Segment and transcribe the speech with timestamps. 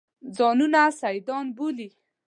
[0.37, 1.87] ځانونه سیدان بولي.